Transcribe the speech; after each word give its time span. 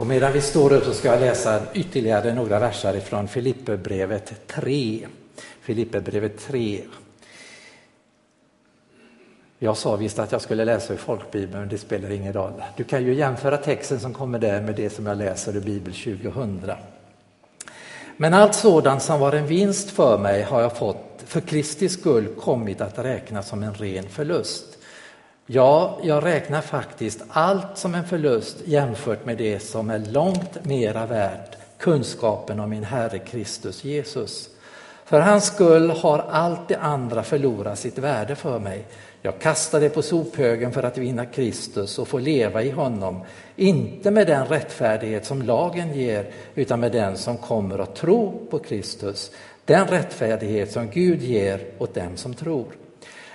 Och 0.00 0.06
medan 0.06 0.32
vi 0.32 0.40
står 0.40 0.72
upp 0.72 0.84
så 0.84 0.92
ska 0.92 1.08
jag 1.08 1.20
läsa 1.20 1.60
ytterligare 1.74 2.34
några 2.34 2.58
verser 2.58 2.96
ifrån 2.96 3.28
Filipperbrevet 3.28 4.32
3. 4.46 5.06
Filipperbrevet 5.60 6.38
3. 6.38 6.80
Jag 9.58 9.76
sa 9.76 9.96
visst 9.96 10.18
att 10.18 10.32
jag 10.32 10.40
skulle 10.40 10.64
läsa 10.64 10.92
ur 10.92 10.96
folkbibeln, 10.96 11.68
det 11.68 11.78
spelar 11.78 12.10
ingen 12.10 12.32
roll. 12.32 12.62
Du 12.76 12.84
kan 12.84 13.04
ju 13.04 13.14
jämföra 13.14 13.56
texten 13.56 14.00
som 14.00 14.14
kommer 14.14 14.38
där 14.38 14.60
med 14.60 14.74
det 14.74 14.90
som 14.90 15.06
jag 15.06 15.18
läser 15.18 15.56
i 15.56 15.60
Bibel 15.60 15.94
2000. 15.94 16.70
Men 18.16 18.34
allt 18.34 18.54
sådant 18.54 19.02
som 19.02 19.20
var 19.20 19.32
en 19.32 19.46
vinst 19.46 19.90
för 19.90 20.18
mig 20.18 20.42
har 20.42 20.60
jag 20.60 20.76
fått 20.76 21.24
för 21.26 21.40
Kristi 21.40 21.88
skull 21.88 22.26
kommit 22.26 22.80
att 22.80 22.98
räknas 22.98 23.48
som 23.48 23.62
en 23.62 23.74
ren 23.74 24.08
förlust. 24.08 24.69
Ja, 25.52 25.98
jag 26.02 26.24
räknar 26.24 26.60
faktiskt 26.60 27.22
allt 27.28 27.78
som 27.78 27.94
en 27.94 28.04
förlust 28.04 28.56
jämfört 28.64 29.26
med 29.26 29.38
det 29.38 29.60
som 29.60 29.90
är 29.90 29.98
långt 29.98 30.64
mera 30.64 31.06
värt, 31.06 31.56
kunskapen 31.78 32.60
om 32.60 32.70
min 32.70 32.84
Herre 32.84 33.18
Kristus 33.18 33.84
Jesus. 33.84 34.48
För 35.04 35.20
hans 35.20 35.46
skull 35.46 35.90
har 35.90 36.18
allt 36.18 36.68
det 36.68 36.76
andra 36.76 37.22
förlorat 37.22 37.78
sitt 37.78 37.98
värde 37.98 38.36
för 38.36 38.58
mig. 38.58 38.84
Jag 39.22 39.38
kastar 39.38 39.80
det 39.80 39.88
på 39.88 40.02
sophögen 40.02 40.72
för 40.72 40.82
att 40.82 40.98
vinna 40.98 41.26
Kristus 41.26 41.98
och 41.98 42.08
få 42.08 42.18
leva 42.18 42.62
i 42.62 42.70
honom, 42.70 43.24
inte 43.56 44.10
med 44.10 44.26
den 44.26 44.46
rättfärdighet 44.46 45.26
som 45.26 45.42
lagen 45.42 45.94
ger, 45.94 46.30
utan 46.54 46.80
med 46.80 46.92
den 46.92 47.16
som 47.16 47.36
kommer 47.36 47.78
att 47.78 47.96
tro 47.96 48.46
på 48.50 48.58
Kristus, 48.58 49.30
den 49.64 49.86
rättfärdighet 49.86 50.72
som 50.72 50.90
Gud 50.90 51.22
ger 51.22 51.60
åt 51.78 51.94
dem 51.94 52.16
som 52.16 52.34
tror. 52.34 52.66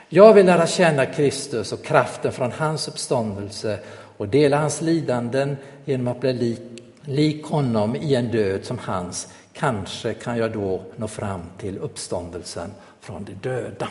Jag 0.10 0.34
vill 0.34 0.46
lära 0.46 0.68
känna 0.68 1.06
Kristus 1.06 1.72
och 1.72 1.84
kraften 1.84 2.32
från 2.32 2.52
hans 2.52 2.88
uppståndelse 2.88 3.80
och 4.18 4.28
dela 4.28 4.58
hans 4.58 4.82
lidanden 4.82 5.58
genom 5.86 6.08
att 6.08 6.20
bli 6.20 6.34
lik, 6.34 6.62
lik 7.02 7.46
honom 7.46 7.96
i 7.96 8.16
en 8.16 8.32
död 8.32 8.66
som 8.66 8.80
hans. 8.80 9.28
Kanske 9.54 10.14
kan 10.14 10.38
jag 10.38 10.52
då 10.52 10.82
nå 10.96 11.08
fram 11.08 11.42
till 11.58 11.78
uppståndelsen 11.78 12.72
från 13.02 13.24
de 13.24 13.34
döda. 13.34 13.88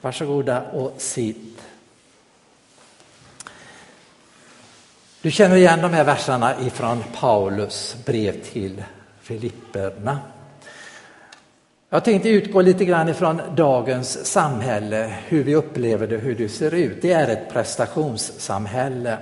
Varsågoda 0.00 0.62
och 0.62 0.94
sitt. 0.96 1.62
Du 5.22 5.30
känner 5.30 5.56
igen 5.56 5.82
de 5.82 5.92
här 5.92 6.04
verserna 6.04 6.60
ifrån 6.60 7.04
Paulus 7.20 7.96
brev 8.06 8.44
till 8.44 8.84
Filipperna. 9.20 10.18
Jag 11.92 12.04
tänkte 12.04 12.28
utgå 12.28 12.62
lite 12.62 12.84
grann 12.84 13.08
ifrån 13.08 13.40
dagens 13.56 14.26
samhälle, 14.26 15.14
hur 15.28 15.44
vi 15.44 15.54
upplever 15.54 16.06
det, 16.06 16.16
hur 16.16 16.34
det 16.34 16.48
ser 16.48 16.74
ut. 16.74 17.02
Det 17.02 17.12
är 17.12 17.28
ett 17.28 17.52
prestationssamhälle. 17.52 19.18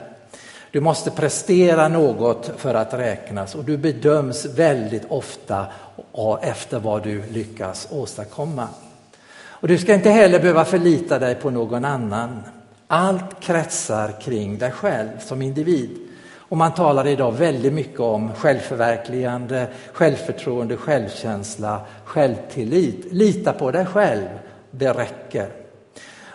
Du 0.70 0.80
måste 0.80 1.10
prestera 1.10 1.88
något 1.88 2.50
för 2.56 2.74
att 2.74 2.94
räknas 2.94 3.54
och 3.54 3.64
du 3.64 3.76
bedöms 3.76 4.44
väldigt 4.44 5.04
ofta 5.08 5.66
efter 6.42 6.78
vad 6.78 7.02
du 7.02 7.22
lyckas 7.30 7.88
åstadkomma. 7.90 8.68
Och 9.40 9.68
du 9.68 9.78
ska 9.78 9.94
inte 9.94 10.10
heller 10.10 10.40
behöva 10.40 10.64
förlita 10.64 11.18
dig 11.18 11.34
på 11.34 11.50
någon 11.50 11.84
annan. 11.84 12.42
Allt 12.86 13.40
kretsar 13.40 14.20
kring 14.20 14.58
dig 14.58 14.70
själv 14.70 15.08
som 15.20 15.42
individ. 15.42 16.07
Och 16.48 16.56
man 16.56 16.74
talar 16.74 17.06
idag 17.06 17.32
väldigt 17.32 17.72
mycket 17.72 18.00
om 18.00 18.34
självförverkligande, 18.34 19.68
självförtroende, 19.92 20.76
självkänsla, 20.76 21.86
självtillit. 22.04 23.12
Lita 23.12 23.52
på 23.52 23.70
dig 23.70 23.86
själv, 23.86 24.28
det 24.70 24.92
räcker. 24.92 25.48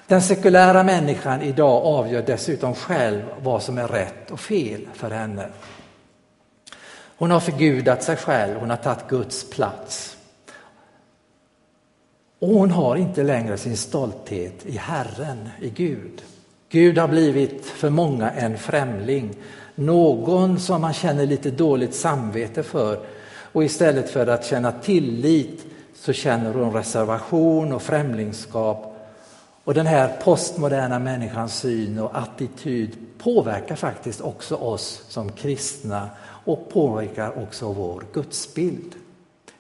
Den 0.08 0.22
sekulära 0.22 0.84
människan 0.84 1.42
idag 1.42 1.86
avgör 1.86 2.24
dessutom 2.26 2.76
själv 2.76 3.22
vad 3.42 3.64
som 3.64 3.78
är 3.78 3.88
rätt 3.88 4.32
och 4.32 4.40
fel 4.40 4.88
för 4.94 5.10
henne. 5.10 5.48
Hon 7.18 7.32
har 7.32 7.40
förgudat 7.40 8.04
sig 8.04 8.16
själv, 8.16 8.60
hon 8.60 8.70
har 8.70 8.78
tagit 8.78 9.08
Guds 9.08 9.50
plats. 9.50 10.18
Och 12.40 12.48
hon 12.48 12.72
har 12.72 12.96
inte 12.96 13.24
längre 13.24 13.58
sin 13.58 13.78
stolthet 13.78 14.66
i 14.66 14.78
Herren, 14.78 15.50
i 15.62 15.70
Gud. 15.70 16.24
Gud 16.70 16.98
har 16.98 17.08
blivit 17.08 17.66
för 17.66 17.90
många 17.90 18.32
en 18.32 18.58
främling, 18.58 19.36
någon 19.76 20.60
som 20.60 20.82
man 20.82 20.94
känner 20.94 21.26
lite 21.26 21.52
dåligt 21.52 21.96
samvete 21.96 22.64
för. 22.64 23.00
Och 23.54 23.64
istället 23.64 24.10
för 24.10 24.28
att 24.28 24.46
känna 24.46 24.72
tillit 24.72 25.66
så 25.96 26.14
känner 26.14 26.54
hon 26.54 26.74
reservation 26.74 27.74
och 27.74 27.82
främlingskap. 27.82 28.90
Och 29.64 29.74
den 29.74 29.86
här 29.86 30.18
postmoderna 30.24 31.00
människans 31.00 31.60
syn 31.60 32.00
och 32.00 32.18
attityd 32.18 32.98
påverkar 33.18 33.76
faktiskt 33.76 34.22
också 34.22 34.56
oss 34.56 35.04
som 35.10 35.32
kristna 35.32 36.10
och 36.46 36.70
påverkar 36.70 37.44
också 37.44 37.74
vår 37.74 38.04
gudsbild. 38.14 38.96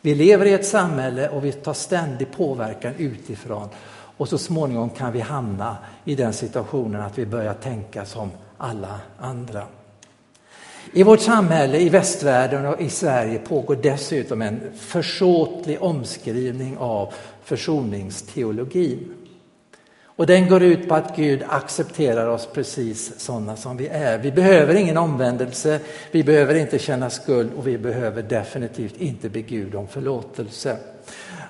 Vi 0.01 0.15
lever 0.15 0.45
i 0.45 0.53
ett 0.53 0.65
samhälle 0.65 1.29
och 1.29 1.45
vi 1.45 1.51
tar 1.51 1.73
ständig 1.73 2.31
påverkan 2.31 2.93
utifrån 2.97 3.69
och 4.17 4.29
så 4.29 4.37
småningom 4.37 4.89
kan 4.89 5.11
vi 5.11 5.19
hamna 5.19 5.77
i 6.05 6.15
den 6.15 6.33
situationen 6.33 7.01
att 7.01 7.17
vi 7.17 7.25
börjar 7.25 7.53
tänka 7.53 8.05
som 8.05 8.31
alla 8.57 8.99
andra. 9.19 9.63
I 10.91 11.03
vårt 11.03 11.19
samhälle, 11.19 11.79
i 11.79 11.89
västvärlden 11.89 12.65
och 12.65 12.81
i 12.81 12.89
Sverige 12.89 13.39
pågår 13.39 13.75
dessutom 13.75 14.41
en 14.41 14.61
försåtlig 14.77 15.77
omskrivning 15.81 16.77
av 16.77 17.13
försoningsteologin. 17.43 19.13
Och 20.15 20.25
den 20.25 20.49
går 20.49 20.63
ut 20.63 20.89
på 20.89 20.95
att 20.95 21.15
Gud 21.15 21.43
accepterar 21.47 22.27
oss 22.27 22.49
precis 22.53 23.19
sådana 23.19 23.55
som 23.55 23.77
vi 23.77 23.87
är. 23.87 24.17
Vi 24.17 24.31
behöver 24.31 24.75
ingen 24.75 24.97
omvändelse, 24.97 25.79
vi 26.11 26.23
behöver 26.23 26.55
inte 26.55 26.79
känna 26.79 27.09
skuld 27.09 27.51
och 27.57 27.67
vi 27.67 27.77
behöver 27.77 28.21
definitivt 28.21 28.97
inte 28.97 29.29
be 29.29 29.41
Gud 29.41 29.75
om 29.75 29.87
förlåtelse. 29.87 30.77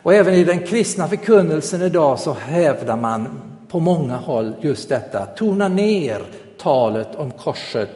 Och 0.04 0.14
även 0.14 0.34
i 0.34 0.44
den 0.44 0.60
kristna 0.60 1.08
förkunnelsen 1.08 1.82
idag 1.82 2.20
så 2.20 2.34
hävdar 2.34 2.98
man 2.98 3.42
på 3.70 3.80
många 3.80 4.16
håll 4.16 4.54
just 4.62 4.90
detta, 4.90 5.26
tona 5.26 5.68
ner 5.68 6.22
talet 6.58 7.16
om 7.16 7.32
korset 7.32 7.90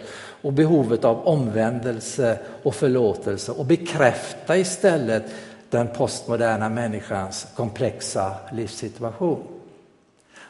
och 0.48 0.54
behovet 0.54 1.06
av 1.06 1.28
omvändelse 1.28 2.40
och 2.64 2.76
förlåtelse 2.76 3.52
och 3.52 3.66
bekräfta 3.66 4.58
istället 4.58 5.24
den 5.70 5.88
postmoderna 5.88 6.70
människans 6.70 7.48
komplexa 7.56 8.34
livssituation. 8.52 9.44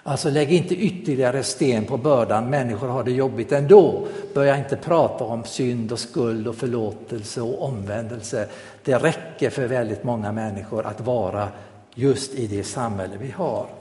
Alltså 0.04 0.30
lägg 0.30 0.54
inte 0.54 0.76
ytterligare 0.76 1.44
sten 1.44 1.86
på 1.86 1.98
bördan, 1.98 2.50
människor 2.50 2.88
har 2.88 3.04
det 3.04 3.12
jobbigt 3.12 3.52
ändå. 3.52 4.08
Börja 4.34 4.58
inte 4.58 4.76
prata 4.76 5.24
om 5.24 5.44
synd 5.44 5.92
och 5.92 6.00
skuld 6.00 6.48
och 6.48 6.56
förlåtelse 6.56 7.42
och 7.42 7.64
omvändelse. 7.64 8.48
Det 8.84 8.96
räcker 8.96 9.50
för 9.50 9.68
väldigt 9.68 10.04
många 10.04 10.32
människor 10.32 10.86
att 10.86 11.02
vara 11.02 11.50
just 11.94 12.34
i 12.34 12.48
det 12.48 12.64
samhälle 12.64 13.14
vi 13.20 13.32
har. 13.32 13.77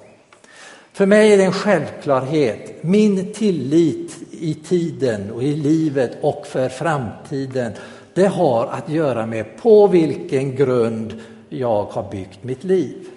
För 0.96 1.06
mig 1.06 1.32
är 1.32 1.36
det 1.36 1.44
en 1.44 1.52
självklarhet. 1.52 2.82
Min 2.82 3.32
tillit 3.32 4.18
i 4.30 4.54
tiden 4.54 5.30
och 5.30 5.42
i 5.42 5.56
livet 5.56 6.18
och 6.20 6.46
för 6.46 6.68
framtiden, 6.68 7.72
det 8.14 8.26
har 8.26 8.66
att 8.66 8.88
göra 8.88 9.26
med 9.26 9.56
på 9.56 9.86
vilken 9.86 10.56
grund 10.56 11.20
jag 11.48 11.84
har 11.84 12.10
byggt 12.10 12.44
mitt 12.44 12.64
liv. 12.64 13.08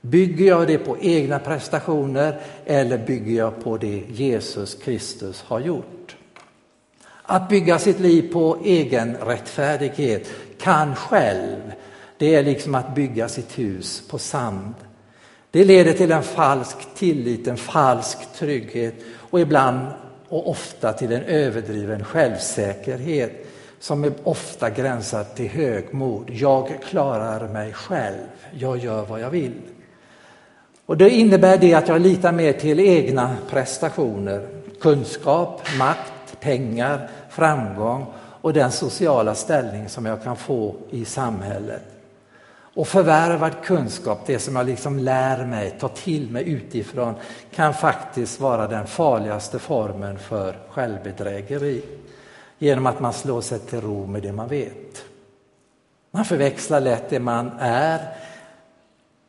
Bygger 0.00 0.46
jag 0.46 0.66
det 0.66 0.78
på 0.78 0.96
egna 1.00 1.38
prestationer 1.38 2.40
eller 2.64 2.98
bygger 2.98 3.36
jag 3.36 3.64
på 3.64 3.76
det 3.76 4.02
Jesus 4.08 4.74
Kristus 4.74 5.42
har 5.42 5.60
gjort? 5.60 6.16
Att 7.22 7.48
bygga 7.48 7.78
sitt 7.78 8.00
liv 8.00 8.32
på 8.32 8.58
egen 8.64 9.16
rättfärdighet 9.16 10.28
kan 10.60 10.94
själv, 10.94 11.72
det 12.18 12.34
är 12.34 12.42
liksom 12.42 12.74
att 12.74 12.94
bygga 12.94 13.28
sitt 13.28 13.58
hus 13.58 14.02
på 14.10 14.18
sand. 14.18 14.74
Det 15.56 15.64
leder 15.64 15.92
till 15.92 16.12
en 16.12 16.22
falsk 16.22 16.76
tillit, 16.94 17.46
en 17.46 17.56
falsk 17.56 18.18
trygghet 18.34 18.94
och 19.16 19.40
ibland 19.40 19.86
och 20.28 20.50
ofta 20.50 20.92
till 20.92 21.12
en 21.12 21.22
överdriven 21.22 22.04
självsäkerhet 22.04 23.46
som 23.80 24.14
ofta 24.24 24.70
gränsar 24.70 25.24
till 25.24 25.48
högmod. 25.48 26.30
Jag 26.30 26.68
klarar 26.88 27.48
mig 27.48 27.72
själv, 27.72 28.26
jag 28.52 28.78
gör 28.78 29.04
vad 29.04 29.20
jag 29.20 29.30
vill. 29.30 29.60
Och 30.86 30.96
det 30.96 31.10
innebär 31.10 31.58
det 31.58 31.74
att 31.74 31.88
jag 31.88 32.00
litar 32.00 32.32
mer 32.32 32.52
till 32.52 32.80
egna 32.80 33.36
prestationer, 33.50 34.46
kunskap, 34.80 35.62
makt, 35.78 36.40
pengar, 36.40 37.10
framgång 37.30 38.06
och 38.16 38.52
den 38.52 38.72
sociala 38.72 39.34
ställning 39.34 39.88
som 39.88 40.06
jag 40.06 40.22
kan 40.22 40.36
få 40.36 40.74
i 40.90 41.04
samhället. 41.04 41.95
Och 42.76 42.88
förvärvad 42.88 43.52
kunskap, 43.62 44.20
det 44.26 44.38
som 44.38 44.56
jag 44.56 44.66
liksom 44.66 44.98
lär 44.98 45.46
mig, 45.46 45.70
tar 45.70 45.88
till 45.88 46.30
mig 46.30 46.48
utifrån, 46.48 47.14
kan 47.54 47.74
faktiskt 47.74 48.40
vara 48.40 48.66
den 48.66 48.86
farligaste 48.86 49.58
formen 49.58 50.18
för 50.18 50.58
självbedrägeri. 50.70 51.84
Genom 52.58 52.86
att 52.86 53.00
man 53.00 53.12
slår 53.12 53.40
sig 53.40 53.58
till 53.58 53.80
ro 53.80 54.06
med 54.06 54.22
det 54.22 54.32
man 54.32 54.48
vet. 54.48 55.04
Man 56.10 56.24
förväxlar 56.24 56.80
lätt 56.80 57.10
det 57.10 57.20
man 57.20 57.50
är 57.58 58.00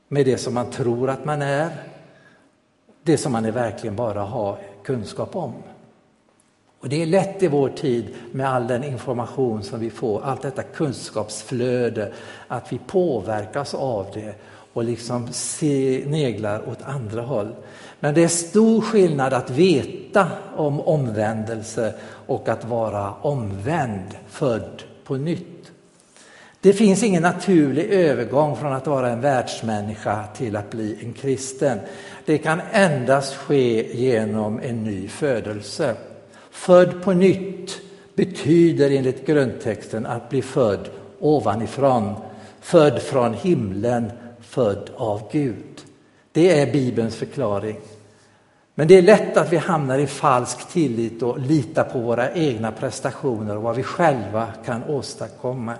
med 0.08 0.26
det 0.26 0.38
som 0.38 0.54
man 0.54 0.72
tror 0.72 1.10
att 1.10 1.26
man 1.26 1.42
är, 1.42 1.70
det 3.04 3.18
som 3.18 3.32
man 3.32 3.52
verkligen 3.52 3.96
bara 3.96 4.22
har 4.22 4.60
kunskap 4.84 5.36
om. 5.36 5.54
Och 6.88 6.92
Det 6.92 7.02
är 7.02 7.06
lätt 7.06 7.44
i 7.44 7.48
vår 7.48 7.70
tid 7.70 8.08
med 8.32 8.50
all 8.50 8.68
den 8.68 8.84
information 8.84 9.64
som 9.64 9.80
vi 9.80 9.90
får, 9.90 10.22
allt 10.24 10.42
detta 10.42 10.64
kunskapsflöde, 10.64 12.12
att 12.48 12.74
vi 12.74 12.80
påverkas 12.88 13.74
av 13.74 14.06
det 14.14 14.36
och 14.74 14.84
liksom 14.84 15.28
sneglar 15.32 16.70
åt 16.70 16.82
andra 16.82 17.22
håll. 17.22 17.56
Men 18.00 18.14
det 18.14 18.24
är 18.24 18.28
stor 18.28 18.82
skillnad 18.82 19.34
att 19.34 19.50
veta 19.50 20.28
om 20.56 20.82
omvändelse 20.82 21.94
och 22.28 22.50
att 22.50 22.66
vara 22.66 23.14
omvänd, 23.14 24.18
född 24.28 24.84
på 25.04 25.16
nytt. 25.16 25.72
Det 26.62 26.74
finns 26.74 27.04
ingen 27.04 27.24
naturlig 27.24 27.86
övergång 27.86 28.56
från 28.56 28.74
att 28.74 28.88
vara 28.88 29.10
en 29.10 29.22
världsmänniska 29.22 30.24
till 30.38 30.56
att 30.56 30.70
bli 30.70 30.98
en 31.04 31.14
kristen. 31.14 31.80
Det 32.26 32.38
kan 32.38 32.62
endast 32.72 33.36
ske 33.36 33.98
genom 33.98 34.60
en 34.60 34.84
ny 34.84 35.08
födelse. 35.08 35.96
Född 36.58 37.04
på 37.04 37.14
nytt 37.14 37.82
betyder 38.16 38.92
enligt 38.92 39.26
grundtexten 39.26 40.06
att 40.06 40.30
bli 40.30 40.42
född 40.42 40.90
ovanifrån, 41.20 42.16
född 42.62 43.02
från 43.02 43.34
himlen, 43.34 44.12
född 44.42 44.90
av 44.96 45.30
Gud. 45.32 45.82
Det 46.32 46.60
är 46.60 46.72
Bibelns 46.72 47.16
förklaring. 47.16 47.80
Men 48.76 48.88
det 48.88 48.98
är 48.98 49.02
lätt 49.02 49.38
att 49.38 49.54
vi 49.54 49.58
hamnar 49.58 49.98
i 50.00 50.08
falsk 50.08 50.70
tillit 50.70 51.24
och 51.24 51.40
litar 51.40 51.84
på 51.84 52.00
våra 52.00 52.34
egna 52.34 52.72
prestationer 52.72 53.56
och 53.56 53.64
vad 53.64 53.76
vi 53.76 53.84
själva 53.84 54.48
kan 54.66 54.84
åstadkomma. 54.84 55.74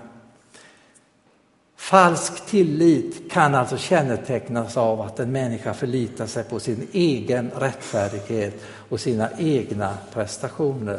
Falsk 1.78 2.46
tillit 2.46 3.30
kan 3.30 3.54
alltså 3.54 3.76
kännetecknas 3.76 4.76
av 4.76 5.00
att 5.00 5.20
en 5.20 5.32
människa 5.32 5.74
förlitar 5.74 6.26
sig 6.26 6.44
på 6.44 6.60
sin 6.60 6.88
egen 6.92 7.50
rättfärdighet 7.58 8.54
och 8.88 9.00
sina 9.00 9.28
egna 9.38 9.94
prestationer. 10.14 10.98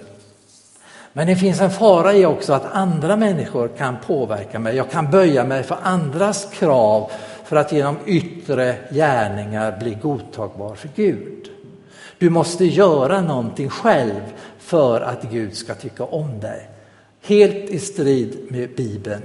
Men 1.13 1.27
det 1.27 1.35
finns 1.35 1.61
en 1.61 1.71
fara 1.71 2.13
i 2.13 2.25
också 2.25 2.53
att 2.53 2.73
andra 2.73 3.15
människor 3.15 3.67
kan 3.67 3.97
påverka 4.05 4.59
mig. 4.59 4.75
Jag 4.75 4.91
kan 4.91 5.11
böja 5.11 5.43
mig 5.43 5.63
för 5.63 5.77
andras 5.83 6.47
krav 6.53 7.11
för 7.43 7.55
att 7.55 7.71
genom 7.71 7.97
yttre 8.05 8.75
gärningar 8.91 9.77
bli 9.79 9.97
godtagbar 10.01 10.75
för 10.75 10.89
Gud. 10.95 11.49
Du 12.17 12.29
måste 12.29 12.65
göra 12.65 13.21
någonting 13.21 13.69
själv 13.69 14.21
för 14.59 15.01
att 15.01 15.23
Gud 15.23 15.57
ska 15.57 15.73
tycka 15.73 16.03
om 16.03 16.39
dig. 16.39 16.69
Helt 17.21 17.69
i 17.69 17.79
strid 17.79 18.37
med 18.49 18.75
Bibeln. 18.75 19.21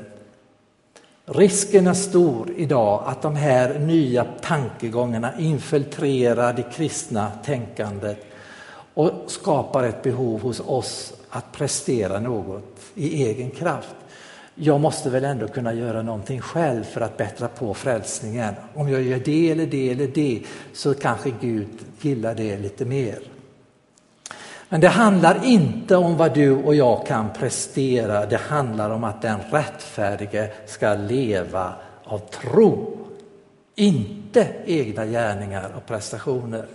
Risken 1.27 1.87
är 1.87 1.95
stor 1.95 2.51
idag 2.57 3.03
att 3.07 3.23
de 3.23 3.37
här 3.37 3.79
nya 3.79 4.25
tankegångarna 4.25 5.39
infiltrerar 5.39 6.53
det 6.53 6.63
kristna 6.63 7.31
tänkandet 7.45 8.27
och 8.95 9.13
skapar 9.27 9.85
ett 9.85 10.03
behov 10.03 10.41
hos 10.41 10.61
oss 10.61 11.15
att 11.31 11.53
prestera 11.53 12.21
något 12.21 12.81
i 12.95 13.25
egen 13.25 13.51
kraft. 13.51 13.95
Jag 14.55 14.81
måste 14.81 15.11
väl 15.11 15.25
ändå 15.25 15.49
kunna 15.49 15.75
göra 15.75 16.03
någonting 16.03 16.41
själv 16.41 16.85
för 16.85 17.01
att 17.01 17.17
bättra 17.17 17.49
på 17.49 17.75
frälsningen. 17.75 18.55
Om 18.75 18.89
jag 18.89 19.03
gör 19.03 19.21
det 19.25 19.51
eller 19.51 19.67
det 19.67 19.91
eller 19.91 20.07
det 20.07 20.43
så 20.73 20.95
kanske 20.95 21.33
Gud 21.41 21.69
gillar 22.01 22.35
det 22.35 22.59
lite 22.59 22.85
mer. 22.85 23.19
Men 24.75 24.81
det 24.81 24.89
handlar 24.89 25.45
inte 25.45 25.97
om 25.97 26.17
vad 26.17 26.35
du 26.35 26.51
och 26.51 26.75
jag 26.75 27.07
kan 27.07 27.33
prestera. 27.33 28.27
Det 28.27 28.37
handlar 28.37 28.91
om 28.91 29.05
att 29.05 29.23
den 29.23 29.41
rättfärdige 29.51 30.51
ska 30.67 30.95
leva 30.95 31.75
av 32.05 32.19
tro. 32.19 32.99
Inte 33.75 34.47
egna 34.67 35.07
gärningar 35.07 35.73
och 35.77 35.87
prestationer. 35.87 36.67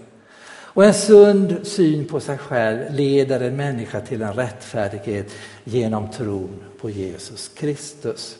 Och 0.50 0.86
en 0.86 0.94
sund 0.94 1.60
syn 1.64 2.08
på 2.08 2.20
sig 2.20 2.38
själv 2.38 2.94
leder 2.94 3.40
en 3.40 3.56
människa 3.56 4.02
till 4.02 4.22
en 4.22 4.34
rättfärdighet 4.34 5.32
genom 5.64 6.12
tron 6.12 6.64
på 6.82 6.90
Jesus 6.90 7.48
Kristus. 7.48 8.36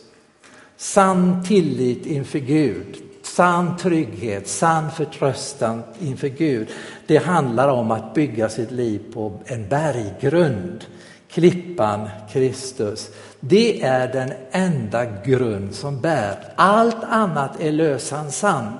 Sann 0.76 1.44
tillit 1.44 2.06
inför 2.06 2.38
Gud, 2.38 2.96
sann 3.34 3.76
trygghet, 3.76 4.48
sann 4.48 4.90
förtröstan 4.90 5.82
inför 6.00 6.28
Gud. 6.28 6.68
Det 7.06 7.16
handlar 7.16 7.68
om 7.68 7.90
att 7.90 8.14
bygga 8.14 8.48
sitt 8.48 8.70
liv 8.70 9.02
på 9.14 9.32
en 9.44 9.68
berggrund, 9.68 10.84
klippan 11.28 12.08
Kristus. 12.32 13.10
Det 13.40 13.82
är 13.82 14.12
den 14.12 14.32
enda 14.50 15.04
grund 15.04 15.74
som 15.74 16.00
bär. 16.00 16.36
Allt 16.56 17.04
annat 17.04 17.60
är 17.60 17.72
lösan 17.72 18.30
sand. 18.30 18.78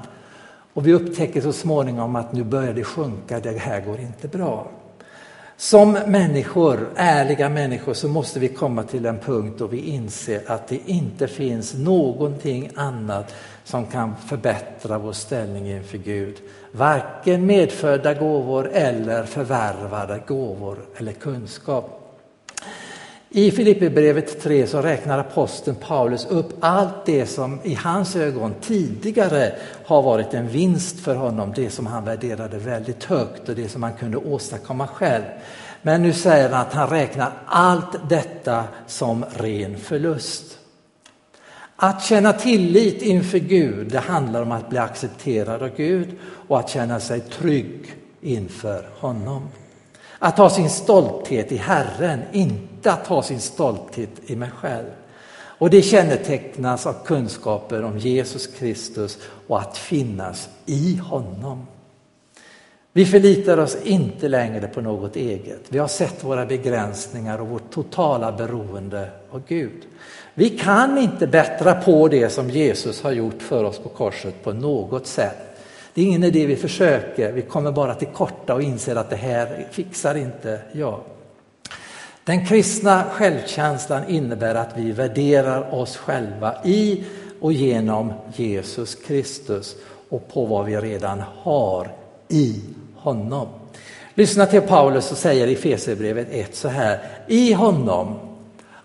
Och 0.73 0.87
vi 0.87 0.93
upptäcker 0.93 1.41
så 1.41 1.53
småningom 1.53 2.17
att 2.17 2.33
nu 2.33 2.45
börjar 2.45 2.73
det 2.73 2.85
sjunka, 2.85 3.41
det 3.41 3.59
här 3.59 3.81
går 3.81 4.01
inte 4.01 4.29
bra. 4.29 4.71
Som 5.61 5.93
människor, 5.93 6.89
ärliga 6.97 7.49
människor, 7.49 7.95
så 7.95 8.09
måste 8.09 8.41
vi 8.41 8.49
komma 8.49 8.83
till 8.83 9.07
en 9.07 9.19
punkt 9.19 9.55
då 9.59 9.67
vi 9.67 9.79
inser 9.79 10.43
att 10.47 10.69
det 10.69 10.79
inte 10.87 11.29
finns 11.29 11.75
någonting 11.75 12.71
annat 12.75 13.35
som 13.65 13.87
kan 13.87 14.17
förbättra 14.17 14.99
vår 14.99 15.13
ställning 15.13 15.71
inför 15.71 15.99
Gud. 15.99 16.37
Varken 16.73 17.47
medfödda 17.47 18.15
gåvor 18.15 18.71
eller 18.73 19.25
förvärvade 19.25 20.23
gåvor 20.27 20.79
eller 20.97 21.13
kunskap. 21.13 22.00
I 23.33 23.51
Filipperbrevet 23.51 24.43
3 24.43 24.67
så 24.67 24.83
räknar 24.83 25.19
aposteln 25.19 25.77
Paulus 25.77 26.27
upp 26.27 26.53
allt 26.61 27.07
det 27.07 27.27
som 27.27 27.59
i 27.63 27.75
hans 27.75 28.17
ögon 28.17 28.55
tidigare 28.61 29.53
har 29.85 30.03
varit 30.03 30.35
en 30.35 30.49
vinst 30.49 31.01
för 31.01 31.15
honom, 31.15 31.53
det 31.57 31.71
som 31.71 31.87
han 31.87 32.05
värderade 32.05 32.59
väldigt 32.59 33.05
högt 33.05 33.49
och 33.49 33.55
det 33.55 33.69
som 33.69 33.83
han 33.83 33.93
kunde 33.93 34.17
åstadkomma 34.17 34.87
själv. 34.87 35.25
Men 35.83 36.03
nu 36.03 36.13
säger 36.13 36.51
han 36.51 36.61
att 36.61 36.73
han 36.73 36.91
räknar 36.91 37.33
allt 37.47 38.09
detta 38.09 38.65
som 38.87 39.25
ren 39.37 39.79
förlust. 39.79 40.59
Att 41.77 42.05
känna 42.05 42.33
tillit 42.33 43.03
inför 43.03 43.39
Gud, 43.39 43.89
det 43.91 43.99
handlar 43.99 44.43
om 44.43 44.53
att 44.53 44.71
bli 44.71 44.79
accepterad 44.79 45.63
av 45.63 45.71
Gud 45.77 46.09
och 46.49 46.59
att 46.59 46.69
känna 46.71 47.01
sig 47.01 47.21
trygg 47.21 47.95
inför 48.21 48.89
honom. 48.99 49.49
Att 50.19 50.39
ha 50.39 50.51
sin 50.51 50.71
stolthet 50.71 51.53
i 51.53 51.57
Herren, 51.57 52.21
inte 52.33 52.70
att 52.87 53.07
ha 53.07 53.23
sin 53.23 53.41
stolthet 53.41 54.11
i 54.27 54.37
mig 54.37 54.51
själv. 54.51 54.91
Och 55.33 55.71
det 55.71 55.83
kännetecknas 55.83 56.87
av 56.87 56.95
kunskaper 57.05 57.85
om 57.85 57.99
Jesus 57.99 58.47
Kristus 58.47 59.19
och 59.47 59.61
att 59.61 59.79
finnas 59.79 60.49
i 60.67 60.97
honom. 60.97 61.67
Vi 62.93 63.07
förlitar 63.07 63.59
oss 63.59 63.77
inte 63.85 64.29
längre 64.29 64.69
på 64.69 64.81
något 64.81 65.17
eget. 65.17 65.61
Vi 65.69 65.79
har 65.79 65.89
sett 65.89 66.25
våra 66.25 66.47
begränsningar 66.47 67.41
och 67.41 67.49
vårt 67.49 67.71
totala 67.71 68.33
beroende 68.33 69.11
av 69.31 69.43
Gud. 69.49 69.83
Vi 70.35 70.51
kan 70.51 70.99
inte 70.99 71.27
bättra 71.27 71.75
på 71.75 72.09
det 72.09 72.29
som 72.29 72.51
Jesus 72.51 73.03
har 73.03 73.13
gjort 73.13 73.43
för 73.43 73.65
oss 73.65 73.79
på 73.79 73.89
korset 73.89 74.45
på 74.45 74.53
något 74.53 75.07
sätt. 75.07 75.37
Det 75.95 76.01
är 76.01 76.05
ingen 76.05 76.25
idé 76.25 76.47
vi 76.47 76.57
försöker, 76.57 77.33
vi 77.33 77.43
kommer 77.43 77.73
bara 77.73 77.95
till 77.95 78.09
korta 78.09 78.55
och 78.55 78.63
inser 78.63 78.97
att 78.97 79.11
det 79.11 79.17
här 79.17 79.67
fixar 79.71 80.15
inte 80.15 80.61
jag. 80.73 81.01
Den 82.31 82.47
kristna 82.47 83.05
självkänslan 83.05 84.09
innebär 84.09 84.55
att 84.55 84.77
vi 84.77 84.93
värderar 84.93 85.75
oss 85.75 85.97
själva 85.97 86.55
i 86.65 87.05
och 87.41 87.53
genom 87.53 88.13
Jesus 88.37 88.95
Kristus 88.95 89.77
och 90.09 90.29
på 90.29 90.47
vad 90.47 90.67
vi 90.67 90.77
redan 90.77 91.23
har 91.43 91.93
i 92.29 92.61
honom. 92.97 93.49
Lyssna 94.15 94.47
till 94.47 94.61
Paulus 94.61 95.07
som 95.07 95.17
säger 95.17 95.47
i 95.47 95.57
Fesebrevet 95.57 96.27
1 96.31 96.57
så 96.57 96.69
här. 96.69 97.01
I 97.27 97.53
honom 97.53 98.19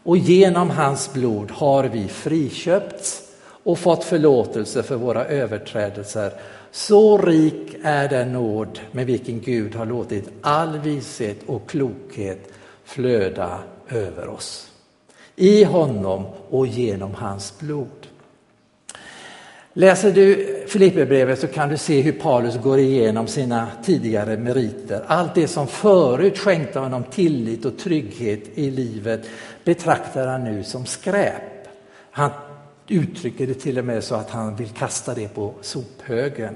och 0.03 0.17
genom 0.17 0.69
hans 0.69 1.13
blod 1.13 1.51
har 1.51 1.83
vi 1.83 2.07
friköpts 2.07 3.21
och 3.63 3.79
fått 3.79 4.03
förlåtelse 4.03 4.83
för 4.83 4.95
våra 4.95 5.25
överträdelser 5.25 6.31
så 6.71 7.17
rik 7.17 7.75
är 7.83 8.07
den 8.07 8.33
nåd 8.33 8.79
med 8.91 9.05
vilken 9.05 9.41
Gud 9.41 9.75
har 9.75 9.85
låtit 9.85 10.29
all 10.41 10.79
vishet 10.79 11.37
och 11.45 11.69
klokhet 11.69 12.51
flöda 12.85 13.59
över 13.89 14.27
oss. 14.27 14.71
I 15.35 15.63
honom 15.63 16.25
och 16.49 16.67
genom 16.67 17.13
hans 17.13 17.59
blod. 17.59 18.07
Läser 19.77 20.11
du 20.11 20.45
Filipperbrevet 20.67 21.39
så 21.39 21.47
kan 21.47 21.69
du 21.69 21.77
se 21.77 22.01
hur 22.01 22.11
Paulus 22.11 22.57
går 22.57 22.79
igenom 22.79 23.27
sina 23.27 23.67
tidigare 23.83 24.37
meriter. 24.37 25.03
Allt 25.07 25.35
det 25.35 25.47
som 25.47 25.67
förut 25.67 26.37
skänkte 26.37 26.79
honom 26.79 27.03
tillit 27.03 27.65
och 27.65 27.77
trygghet 27.77 28.43
i 28.53 28.71
livet 28.71 29.25
betraktar 29.63 30.27
han 30.27 30.43
nu 30.43 30.63
som 30.63 30.85
skräp. 30.85 31.67
Han 32.11 32.31
uttrycker 32.87 33.47
det 33.47 33.53
till 33.53 33.79
och 33.79 33.85
med 33.85 34.03
så 34.03 34.15
att 34.15 34.29
han 34.29 34.55
vill 34.55 34.69
kasta 34.69 35.13
det 35.13 35.27
på 35.27 35.53
sophögen. 35.61 36.55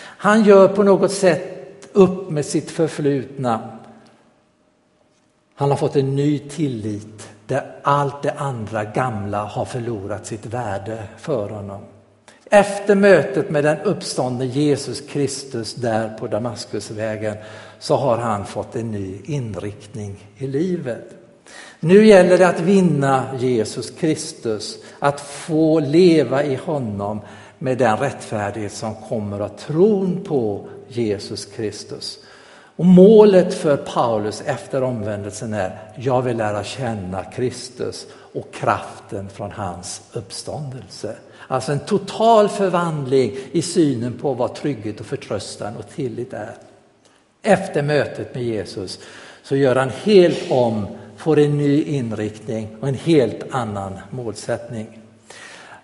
Han 0.00 0.44
gör 0.44 0.68
på 0.68 0.82
något 0.82 1.12
sätt 1.12 1.88
upp 1.92 2.30
med 2.30 2.44
sitt 2.44 2.70
förflutna. 2.70 3.77
Han 5.58 5.70
har 5.70 5.76
fått 5.76 5.96
en 5.96 6.16
ny 6.16 6.38
tillit 6.38 7.28
där 7.46 7.76
allt 7.82 8.22
det 8.22 8.32
andra 8.32 8.84
gamla 8.84 9.44
har 9.44 9.64
förlorat 9.64 10.26
sitt 10.26 10.46
värde 10.46 11.02
för 11.16 11.48
honom. 11.48 11.80
Efter 12.50 12.94
mötet 12.94 13.50
med 13.50 13.64
den 13.64 13.80
uppståndne 13.80 14.44
Jesus 14.44 15.00
Kristus 15.00 15.74
där 15.74 16.18
på 16.18 16.26
Damaskusvägen 16.26 17.36
så 17.78 17.96
har 17.96 18.18
han 18.18 18.46
fått 18.46 18.76
en 18.76 18.90
ny 18.90 19.20
inriktning 19.24 20.24
i 20.36 20.46
livet. 20.46 21.04
Nu 21.80 22.06
gäller 22.06 22.38
det 22.38 22.48
att 22.48 22.60
vinna 22.60 23.24
Jesus 23.38 23.90
Kristus, 23.90 24.78
att 24.98 25.20
få 25.20 25.80
leva 25.80 26.44
i 26.44 26.54
honom 26.54 27.20
med 27.58 27.78
den 27.78 27.96
rättfärdighet 27.96 28.72
som 28.72 28.94
kommer 28.94 29.40
av 29.40 29.48
tron 29.48 30.24
på 30.24 30.68
Jesus 30.88 31.46
Kristus. 31.46 32.18
Och 32.78 32.86
målet 32.86 33.54
för 33.54 33.76
Paulus 33.76 34.42
efter 34.46 34.82
omvändelsen 34.82 35.54
är, 35.54 35.78
jag 35.96 36.22
vill 36.22 36.36
lära 36.36 36.64
känna 36.64 37.24
Kristus 37.24 38.06
och 38.12 38.54
kraften 38.54 39.28
från 39.28 39.50
hans 39.50 40.02
uppståndelse. 40.12 41.16
Alltså 41.48 41.72
en 41.72 41.80
total 41.80 42.48
förvandling 42.48 43.36
i 43.52 43.62
synen 43.62 44.18
på 44.18 44.34
vad 44.34 44.54
trygghet 44.54 45.00
och 45.00 45.06
förtröstan 45.06 45.76
och 45.76 45.88
tillit 45.88 46.32
är. 46.32 46.54
Efter 47.42 47.82
mötet 47.82 48.34
med 48.34 48.44
Jesus 48.44 48.98
så 49.42 49.56
gör 49.56 49.76
han 49.76 49.90
helt 49.90 50.50
om, 50.50 50.86
får 51.16 51.38
en 51.38 51.58
ny 51.58 51.82
inriktning 51.82 52.76
och 52.80 52.88
en 52.88 52.94
helt 52.94 53.44
annan 53.50 53.98
målsättning. 54.10 55.00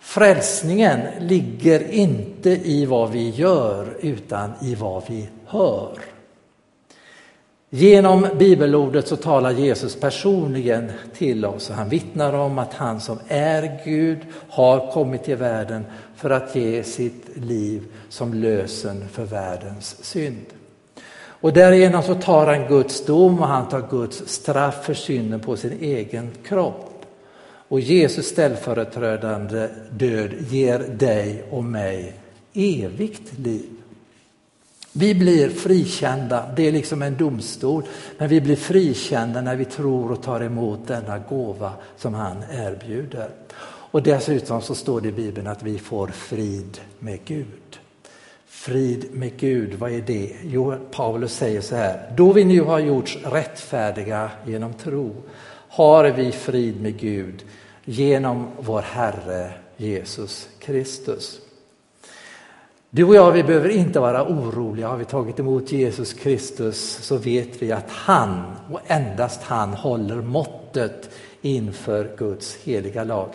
Frälsningen 0.01 1.01
ligger 1.21 1.91
inte 1.91 2.51
i 2.51 2.87
vad 2.87 3.11
vi 3.11 3.31
gör 3.31 3.97
utan 4.01 4.53
i 4.63 4.75
vad 4.75 5.03
vi 5.09 5.29
hör. 5.47 5.99
Genom 7.77 8.27
bibelordet 8.39 9.09
så 9.09 9.17
talar 9.17 9.51
Jesus 9.51 10.01
personligen 10.01 10.93
till 11.17 11.45
oss 11.45 11.71
och 11.71 11.77
han 11.77 11.89
vittnar 11.89 12.33
om 12.33 12.59
att 12.59 12.75
han 12.75 13.01
som 13.01 13.19
är 13.29 13.81
Gud 13.85 14.19
har 14.49 14.93
kommit 14.93 15.25
till 15.25 15.37
världen 15.37 15.85
för 16.17 16.31
att 16.31 16.57
ge 16.57 16.83
sitt 16.83 17.37
liv 17.37 17.83
som 18.09 18.35
lösen 18.35 19.09
för 19.09 19.25
världens 19.25 20.05
synd. 20.05 20.47
Och 21.17 21.53
därigenom 21.53 22.03
så 22.03 22.15
tar 22.15 22.47
han 22.47 22.69
Guds 22.69 23.07
dom 23.07 23.39
och 23.39 23.49
han 23.49 23.69
tar 23.69 23.87
Guds 23.91 24.29
straff 24.29 24.85
för 24.85 24.95
synden 24.95 25.41
på 25.41 25.57
sin 25.57 25.79
egen 25.81 26.31
kropp. 26.45 27.05
Och 27.69 27.81
Jesus 27.81 28.27
ställföreträdande 28.27 29.69
död 29.91 30.31
ger 30.51 30.79
dig 30.79 31.45
och 31.51 31.65
mig 31.65 32.13
evigt 32.53 33.39
liv. 33.39 33.71
Vi 34.97 35.15
blir 35.15 35.49
frikända, 35.49 36.53
det 36.57 36.69
är 36.69 36.73
liksom 36.73 37.03
en 37.03 37.17
domstol, 37.17 37.83
men 38.19 38.29
vi 38.29 38.41
blir 38.41 38.57
frikända 38.57 39.41
när 39.41 39.57
vi 39.57 39.65
tror 39.65 40.13
och 40.13 40.23
tar 40.23 40.41
emot 40.41 40.87
denna 40.87 41.19
gåva 41.19 41.73
som 41.97 42.15
han 42.15 42.37
erbjuder. 42.53 43.29
Och 43.65 44.03
dessutom 44.03 44.63
så 44.63 44.75
står 44.75 45.01
det 45.01 45.09
i 45.09 45.13
Bibeln 45.13 45.47
att 45.47 45.63
vi 45.63 45.79
får 45.79 46.09
frid 46.09 46.81
med 46.99 47.19
Gud. 47.25 47.79
Frid 48.47 49.07
med 49.13 49.37
Gud, 49.37 49.75
vad 49.75 49.93
är 49.93 50.01
det? 50.01 50.33
Jo, 50.43 50.75
Paulus 50.91 51.35
säger 51.35 51.61
så 51.61 51.77
här, 51.77 52.13
då 52.17 52.33
vi 52.33 52.45
nu 52.45 52.61
har 52.61 52.79
gjorts 52.79 53.19
rättfärdiga 53.25 54.31
genom 54.47 54.73
tro 54.73 55.15
har 55.69 56.05
vi 56.05 56.33
frid 56.33 56.81
med 56.81 56.99
Gud 56.99 57.45
genom 57.85 58.47
vår 58.61 58.83
Herre 58.83 59.53
Jesus 59.77 60.49
Kristus. 60.59 61.41
Du 62.97 63.05
och 63.05 63.15
jag, 63.15 63.33
vi 63.33 63.43
behöver 63.43 63.69
inte 63.69 64.01
vara 64.01 64.29
oroliga. 64.29 64.89
Har 64.89 64.97
vi 64.97 65.05
tagit 65.05 65.39
emot 65.39 65.73
Jesus 65.73 66.13
Kristus 66.13 66.99
så 67.03 67.17
vet 67.17 67.63
vi 67.63 67.73
att 67.73 67.91
han 67.91 68.43
och 68.73 68.81
endast 68.87 69.43
han 69.43 69.69
håller 69.69 70.23
måttet 70.23 71.11
inför 71.43 72.17
Guds 72.17 72.57
heliga 72.65 73.05
lag. 73.05 73.29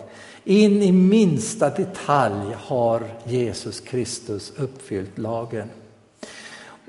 In 0.44 0.82
i 0.82 0.92
minsta 0.92 1.70
detalj 1.70 2.56
har 2.56 3.02
Jesus 3.24 3.80
Kristus 3.80 4.52
uppfyllt 4.56 5.18
lagen. 5.18 5.68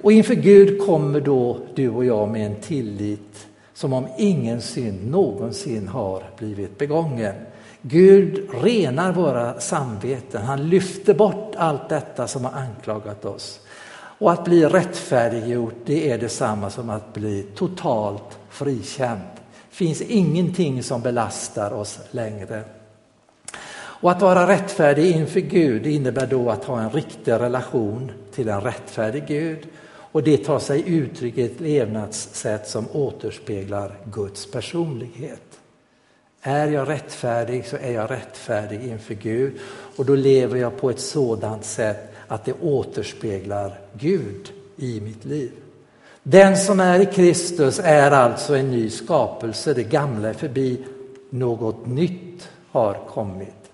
Och 0.02 0.12
inför 0.12 0.36
Gud 0.36 0.86
kommer 0.86 1.22
då 1.22 1.60
du 1.76 1.90
och 1.90 2.06
jag 2.06 2.30
med 2.30 2.46
en 2.46 2.62
tillit 2.62 3.48
som 3.74 3.94
om 3.94 4.08
ingen 4.18 4.62
synd 4.62 5.12
någonsin 5.12 5.88
har 5.88 6.24
blivit 6.38 6.78
begången. 6.78 7.36
Gud 7.82 8.50
renar 8.64 9.12
våra 9.12 9.60
samveten, 9.60 10.42
han 10.42 10.70
lyfter 10.70 11.14
bort 11.14 11.56
allt 11.58 11.90
detta 11.90 12.28
som 12.28 12.46
har 12.46 12.52
anklagat 12.52 13.26
oss. 13.26 13.60
Och 14.22 14.32
att 14.32 14.46
bli 14.46 14.66
rättfärdiggjort 14.66 15.76
det 15.86 16.12
är 16.12 16.18
detsamma 16.18 16.70
som 16.70 16.90
att 16.90 17.14
bli 17.14 17.44
totalt 17.56 18.40
frikänd. 18.50 19.22
Det 19.70 19.76
finns 19.76 20.02
ingenting 20.02 20.84
som 20.84 21.02
belastar 21.02 21.74
oss 21.74 22.00
längre. 22.12 22.64
Och 24.02 24.12
att 24.12 24.22
vara 24.22 24.48
rättfärdig 24.48 25.16
inför 25.16 25.40
Gud 25.40 25.88
innebär 25.88 26.28
då 26.28 26.50
att 26.50 26.66
ha 26.66 26.82
en 26.82 26.90
riktig 26.90 27.32
relation 27.32 28.12
till 28.34 28.50
en 28.50 28.62
rättfärdig 28.62 29.28
Gud. 29.28 29.68
Och 30.12 30.24
det 30.24 30.38
tar 30.38 30.60
sig 30.60 30.84
uttryck 30.88 31.38
i 31.38 31.44
ett 31.44 31.60
levnadssätt 31.60 32.68
som 32.68 32.86
återspeglar 32.92 33.98
Guds 34.06 34.52
personlighet. 34.52 35.61
Är 36.42 36.68
jag 36.68 36.90
rättfärdig 36.90 37.66
så 37.66 37.78
är 37.78 37.92
jag 37.92 38.12
rättfärdig 38.12 38.84
inför 38.84 39.14
Gud 39.14 39.60
och 39.96 40.06
då 40.06 40.16
lever 40.16 40.58
jag 40.58 40.78
på 40.78 40.90
ett 40.90 41.00
sådant 41.00 41.66
sätt 41.66 42.12
att 42.28 42.46
det 42.46 42.54
återspeglar 42.62 43.80
Gud 43.94 44.52
i 44.78 45.02
mitt 45.02 45.26
liv. 45.26 45.52
Den 46.24 46.58
som 46.58 46.80
är 46.80 47.00
i 47.00 47.06
Kristus 47.06 47.80
är 47.84 48.12
alltså 48.12 48.56
en 48.56 48.72
ny 48.72 48.90
skapelse, 48.90 49.74
det 49.74 49.84
gamla 49.84 50.30
är 50.30 50.34
förbi, 50.34 50.86
något 51.30 51.86
nytt 51.86 52.50
har 52.72 52.94
kommit. 52.94 53.72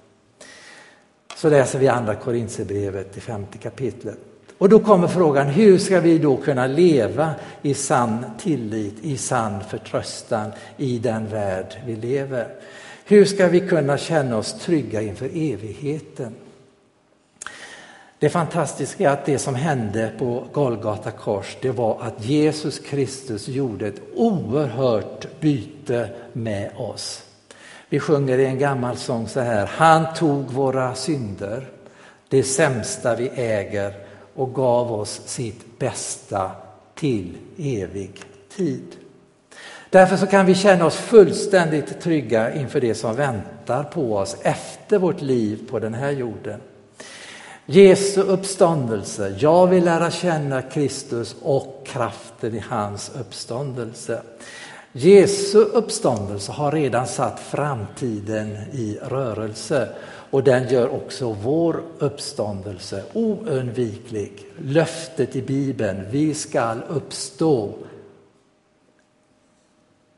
Så 1.35 1.49
läser 1.49 1.79
vi 1.79 1.87
andra 1.87 2.15
Korintierbrevet 2.15 3.17
i 3.17 3.19
femte 3.19 3.57
kapitlet. 3.57 4.17
Och 4.57 4.69
då 4.69 4.79
kommer 4.79 5.07
frågan, 5.07 5.47
hur 5.47 5.77
ska 5.77 5.99
vi 5.99 6.17
då 6.17 6.37
kunna 6.37 6.67
leva 6.67 7.35
i 7.61 7.73
sann 7.73 8.25
tillit, 8.39 8.95
i 9.01 9.17
sann 9.17 9.63
förtröstan 9.63 10.51
i 10.77 10.99
den 10.99 11.27
värld 11.27 11.81
vi 11.85 11.95
lever? 11.95 12.47
Hur 13.05 13.25
ska 13.25 13.47
vi 13.47 13.59
kunna 13.59 13.97
känna 13.97 14.37
oss 14.37 14.59
trygga 14.59 15.01
inför 15.01 15.25
evigheten? 15.25 16.35
Det 18.19 18.29
fantastiska 18.29 19.09
är 19.09 19.13
att 19.13 19.25
det 19.25 19.39
som 19.39 19.55
hände 19.55 20.11
på 20.19 20.43
Golgata 20.53 21.11
kors, 21.11 21.57
det 21.61 21.71
var 21.71 22.01
att 22.01 22.25
Jesus 22.25 22.79
Kristus 22.79 23.47
gjorde 23.47 23.87
ett 23.87 24.01
oerhört 24.15 25.39
byte 25.39 26.09
med 26.33 26.71
oss. 26.77 27.23
Vi 27.89 27.99
sjunger 27.99 28.37
i 28.37 28.45
en 28.45 28.59
gammal 28.59 28.97
sång 28.97 29.27
så 29.27 29.39
här, 29.39 29.65
han 29.65 30.13
tog 30.13 30.51
våra 30.51 30.95
synder, 30.95 31.67
det 32.29 32.43
sämsta 32.43 33.15
vi 33.15 33.29
äger 33.35 34.06
och 34.37 34.53
gav 34.53 34.91
oss 34.91 35.21
sitt 35.25 35.79
bästa 35.79 36.51
till 36.95 37.37
evig 37.57 38.21
tid. 38.57 38.95
Därför 39.89 40.17
så 40.17 40.27
kan 40.27 40.45
vi 40.45 40.55
känna 40.55 40.85
oss 40.85 40.95
fullständigt 40.95 42.01
trygga 42.01 42.53
inför 42.53 42.81
det 42.81 42.95
som 42.95 43.15
väntar 43.15 43.83
på 43.83 44.15
oss 44.15 44.37
efter 44.41 44.97
vårt 44.97 45.21
liv 45.21 45.67
på 45.69 45.79
den 45.79 45.93
här 45.93 46.11
jorden. 46.11 46.61
Jesu 47.65 48.21
uppståndelse, 48.21 49.35
jag 49.39 49.67
vill 49.67 49.85
lära 49.85 50.11
känna 50.11 50.61
Kristus 50.61 51.35
och 51.41 51.87
kraften 51.87 52.55
i 52.55 52.63
hans 52.69 53.11
uppståndelse. 53.19 54.21
Jesu 54.91 55.57
uppståndelse 55.57 56.51
har 56.51 56.71
redan 56.71 57.07
satt 57.07 57.39
framtiden 57.39 58.57
i 58.71 58.99
rörelse 59.01 59.89
och 60.29 60.43
den 60.43 60.67
gör 60.67 60.89
också 60.89 61.31
vår 61.41 61.83
uppståndelse 61.99 63.03
oundviklig. 63.13 64.45
Löftet 64.57 65.35
i 65.35 65.41
Bibeln, 65.41 66.05
vi 66.11 66.33
skall 66.33 66.83
uppstå. 66.89 67.73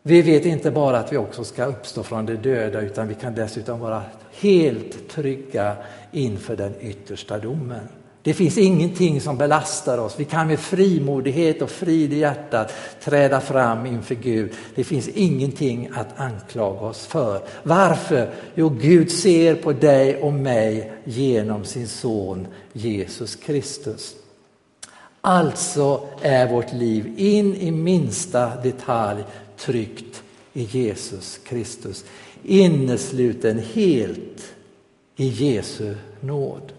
Vi 0.03 0.21
vet 0.21 0.45
inte 0.45 0.71
bara 0.71 0.99
att 0.99 1.13
vi 1.13 1.17
också 1.17 1.43
ska 1.43 1.65
uppstå 1.65 2.03
från 2.03 2.25
de 2.25 2.35
döda 2.35 2.81
utan 2.81 3.07
vi 3.07 3.15
kan 3.15 3.35
dessutom 3.35 3.79
vara 3.79 4.03
helt 4.31 5.09
trygga 5.09 5.75
inför 6.11 6.55
den 6.55 6.73
yttersta 6.81 7.37
domen. 7.37 7.87
Det 8.29 8.33
finns 8.33 8.57
ingenting 8.57 9.21
som 9.21 9.37
belastar 9.37 9.97
oss. 9.97 10.15
Vi 10.17 10.25
kan 10.25 10.47
med 10.47 10.59
frimodighet 10.59 11.61
och 11.61 11.69
frid 11.69 12.13
i 12.13 12.17
hjärtat 12.17 12.73
träda 13.03 13.41
fram 13.41 13.85
inför 13.85 14.15
Gud. 14.15 14.51
Det 14.75 14.83
finns 14.83 15.07
ingenting 15.07 15.89
att 15.93 16.19
anklaga 16.19 16.79
oss 16.79 17.05
för. 17.05 17.41
Varför? 17.63 18.29
Jo, 18.55 18.69
Gud 18.69 19.11
ser 19.11 19.55
på 19.55 19.73
dig 19.73 20.17
och 20.17 20.33
mig 20.33 20.91
genom 21.03 21.65
sin 21.65 21.87
son 21.87 22.47
Jesus 22.73 23.35
Kristus. 23.35 24.15
Alltså 25.21 26.07
är 26.21 26.47
vårt 26.47 26.73
liv 26.73 27.13
in 27.17 27.55
i 27.55 27.71
minsta 27.71 28.55
detalj 28.55 29.23
tryggt 29.57 30.23
i 30.53 30.63
Jesus 30.63 31.39
Kristus. 31.43 32.05
Innesluten 32.43 33.59
helt 33.73 34.43
i 35.15 35.27
Jesu 35.27 35.95
nåd. 36.19 36.71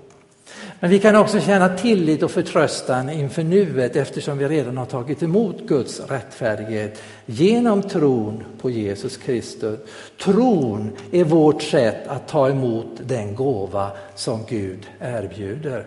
Men 0.80 0.90
vi 0.90 0.98
kan 0.98 1.16
också 1.16 1.40
känna 1.40 1.68
tillit 1.68 2.22
och 2.22 2.30
förtröstan 2.30 3.10
inför 3.10 3.42
nuet 3.42 3.96
eftersom 3.96 4.38
vi 4.38 4.48
redan 4.48 4.76
har 4.76 4.86
tagit 4.86 5.22
emot 5.22 5.66
Guds 5.66 6.00
rättfärdighet 6.00 7.02
genom 7.26 7.82
tron 7.82 8.44
på 8.60 8.70
Jesus 8.70 9.16
Kristus. 9.16 9.80
Tron 10.24 10.90
är 11.12 11.24
vårt 11.24 11.62
sätt 11.62 12.06
att 12.06 12.28
ta 12.28 12.48
emot 12.48 12.86
den 13.06 13.34
gåva 13.34 13.90
som 14.14 14.40
Gud 14.48 14.86
erbjuder. 15.00 15.84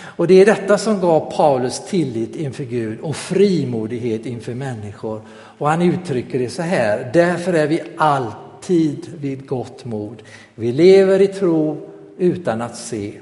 Och 0.00 0.26
det 0.26 0.40
är 0.40 0.46
detta 0.46 0.78
som 0.78 1.00
gav 1.00 1.32
Paulus 1.36 1.86
tillit 1.86 2.36
inför 2.36 2.64
Gud 2.64 3.00
och 3.00 3.16
frimodighet 3.16 4.26
inför 4.26 4.54
människor. 4.54 5.20
Och 5.58 5.68
han 5.68 5.82
uttrycker 5.82 6.38
det 6.38 6.50
så 6.50 6.62
här, 6.62 7.10
därför 7.12 7.52
är 7.52 7.66
vi 7.66 7.82
alltid 7.96 9.06
vid 9.20 9.46
gott 9.46 9.84
mod. 9.84 10.22
Vi 10.54 10.72
lever 10.72 11.20
i 11.20 11.26
tro 11.26 11.76
utan 12.18 12.62
att 12.62 12.76
se. 12.76 13.12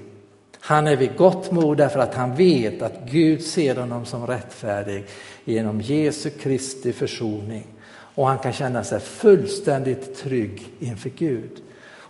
Han 0.66 0.86
är 0.86 0.96
vid 0.96 1.16
gott 1.16 1.50
mod 1.50 1.76
därför 1.76 1.98
att 1.98 2.14
han 2.14 2.34
vet 2.34 2.82
att 2.82 3.00
Gud 3.10 3.42
ser 3.42 3.76
honom 3.76 4.04
som 4.04 4.26
rättfärdig 4.26 5.04
genom 5.44 5.80
Jesu 5.80 6.30
Kristi 6.30 6.92
försoning. 6.92 7.66
Och 7.88 8.28
han 8.28 8.38
kan 8.38 8.52
känna 8.52 8.84
sig 8.84 9.00
fullständigt 9.00 10.16
trygg 10.16 10.66
inför 10.78 11.10
Gud. 11.10 11.50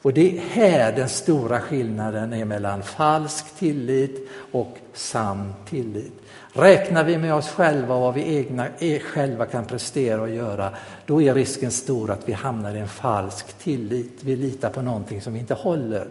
Och 0.03 0.13
det 0.13 0.37
är 0.37 0.41
här 0.41 0.93
den 0.93 1.09
stora 1.09 1.61
skillnaden 1.61 2.33
är 2.33 2.45
mellan 2.45 2.83
falsk 2.83 3.59
tillit 3.59 4.29
och 4.53 4.79
sann 4.93 5.55
tillit. 5.69 6.13
Räknar 6.53 7.05
vi 7.05 7.19
med 7.19 7.35
oss 7.35 7.49
själva 7.49 7.95
och 7.95 8.01
vad 8.01 8.15
vi 8.15 8.37
egna, 8.37 8.67
eh, 8.79 9.01
själva 9.01 9.47
kan 9.47 9.65
prestera 9.65 10.21
och 10.21 10.31
göra, 10.31 10.71
då 11.07 11.23
är 11.23 11.35
risken 11.35 11.71
stor 11.71 12.11
att 12.11 12.29
vi 12.29 12.33
hamnar 12.33 12.75
i 12.75 12.79
en 12.79 12.89
falsk 12.89 13.59
tillit. 13.59 14.19
Vi 14.21 14.37
litar 14.37 14.71
på 14.71 14.83
någonting 14.83 15.23
som 15.23 15.37
inte 15.37 15.55
håller. 15.55 16.09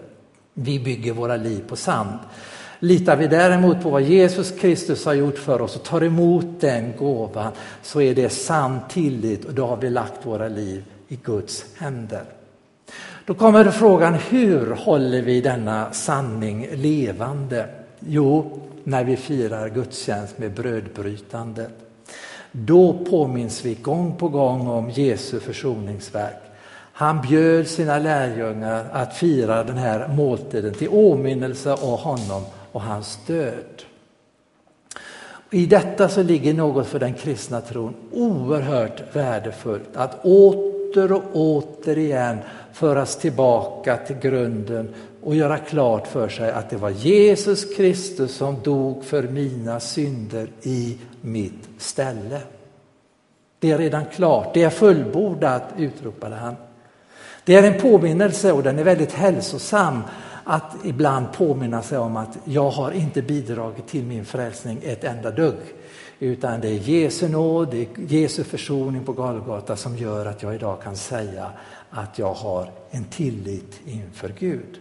Vi 0.57 0.79
bygger 0.79 1.13
våra 1.13 1.35
liv 1.37 1.63
på 1.67 1.75
sand. 1.75 2.19
Litar 2.79 3.15
vi 3.15 3.27
däremot 3.27 3.83
på 3.83 3.89
vad 3.89 4.01
Jesus 4.01 4.51
Kristus 4.51 5.05
har 5.05 5.13
gjort 5.13 5.37
för 5.37 5.61
oss 5.61 5.75
och 5.75 5.83
tar 5.83 6.03
emot 6.03 6.45
den 6.59 6.93
gåvan 6.97 7.51
så 7.81 8.01
är 8.01 8.15
det 8.15 8.29
sann 8.29 8.79
tillit 8.89 9.45
och 9.45 9.53
då 9.53 9.65
har 9.65 9.77
vi 9.77 9.89
lagt 9.89 10.25
våra 10.25 10.47
liv 10.47 10.83
i 11.07 11.15
Guds 11.23 11.65
händer. 11.77 12.23
Då 13.25 13.33
kommer 13.33 13.71
frågan, 13.71 14.13
hur 14.13 14.71
håller 14.71 15.21
vi 15.21 15.41
denna 15.41 15.91
sanning 15.91 16.67
levande? 16.73 17.69
Jo, 17.99 18.61
när 18.83 19.03
vi 19.03 19.17
firar 19.17 19.69
gudstjänst 19.69 20.37
med 20.37 20.51
brödbrytandet. 20.51 21.71
Då 22.51 23.05
påminns 23.09 23.65
vi 23.65 23.73
gång 23.73 24.15
på 24.15 24.27
gång 24.27 24.67
om 24.67 24.89
Jesu 24.89 25.39
försoningsverk. 25.39 26.44
Han 26.97 27.21
bjöd 27.21 27.67
sina 27.67 27.99
lärjungar 27.99 28.85
att 28.91 29.17
fira 29.17 29.63
den 29.63 29.77
här 29.77 30.07
måltiden 30.07 30.73
till 30.73 30.89
åminnelse 30.89 31.71
av 31.71 31.99
honom 31.99 32.43
och 32.71 32.81
hans 32.81 33.19
död. 33.27 33.83
I 35.51 35.65
detta 35.65 36.09
så 36.09 36.23
ligger 36.23 36.53
något 36.53 36.87
för 36.87 36.99
den 36.99 37.13
kristna 37.13 37.61
tron 37.61 37.95
oerhört 38.11 39.15
värdefullt. 39.15 39.95
Att 39.95 40.25
åter 40.25 41.11
och 41.11 41.23
återigen 41.33 42.37
föras 42.73 43.15
tillbaka 43.15 43.97
till 43.97 44.15
grunden 44.15 44.93
och 45.23 45.35
göra 45.35 45.57
klart 45.57 46.07
för 46.07 46.29
sig 46.29 46.51
att 46.51 46.69
det 46.69 46.77
var 46.77 46.89
Jesus 46.89 47.75
Kristus 47.75 48.35
som 48.35 48.59
dog 48.63 49.03
för 49.03 49.23
mina 49.23 49.79
synder 49.79 50.47
i 50.61 50.97
mitt 51.21 51.69
ställe. 51.77 52.41
Det 53.59 53.71
är 53.71 53.77
redan 53.77 54.05
klart, 54.05 54.53
det 54.53 54.63
är 54.63 54.69
fullbordat, 54.69 55.63
utropade 55.77 56.35
han. 56.35 56.55
Det 57.45 57.55
är 57.55 57.63
en 57.63 57.81
påminnelse 57.81 58.51
och 58.51 58.63
den 58.63 58.79
är 58.79 58.83
väldigt 58.83 59.11
hälsosam 59.11 60.01
att 60.43 60.75
ibland 60.83 61.33
påminna 61.33 61.81
sig 61.81 61.97
om 61.97 62.17
att 62.17 62.37
jag 62.43 62.69
har 62.69 62.91
inte 62.91 63.21
bidragit 63.21 63.87
till 63.87 64.03
min 64.03 64.25
frälsning 64.25 64.79
ett 64.83 65.03
enda 65.03 65.31
dugg. 65.31 65.55
Utan 66.19 66.61
det 66.61 66.67
är 66.67 66.73
Jesu 66.73 67.29
nåd, 67.29 67.71
det 67.71 67.81
är 67.81 67.87
Jesu 68.07 68.43
försoning 68.43 69.03
på 69.03 69.13
Golgata 69.13 69.75
som 69.75 69.97
gör 69.97 70.25
att 70.25 70.43
jag 70.43 70.55
idag 70.55 70.81
kan 70.83 70.95
säga 70.95 71.49
att 71.89 72.19
jag 72.19 72.33
har 72.33 72.69
en 72.91 73.03
tillit 73.03 73.79
inför 73.85 74.33
Gud. 74.39 74.79